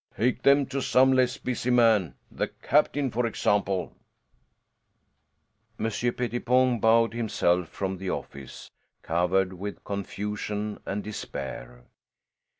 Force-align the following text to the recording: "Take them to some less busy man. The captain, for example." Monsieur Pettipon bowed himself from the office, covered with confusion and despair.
"Take 0.17 0.41
them 0.41 0.65
to 0.65 0.81
some 0.81 1.13
less 1.13 1.37
busy 1.37 1.69
man. 1.69 2.15
The 2.31 2.47
captain, 2.47 3.11
for 3.11 3.27
example." 3.27 3.93
Monsieur 5.77 6.11
Pettipon 6.11 6.79
bowed 6.79 7.13
himself 7.13 7.69
from 7.69 7.99
the 7.99 8.09
office, 8.09 8.71
covered 9.03 9.53
with 9.53 9.83
confusion 9.83 10.79
and 10.87 11.03
despair. 11.03 11.83